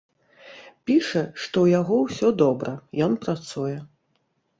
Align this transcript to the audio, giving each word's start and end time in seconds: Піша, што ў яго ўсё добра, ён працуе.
Піша, 0.89 1.21
што 1.41 1.55
ў 1.65 1.67
яго 1.79 1.99
ўсё 2.05 2.31
добра, 2.43 2.73
ён 3.09 3.13
працуе. 3.27 3.75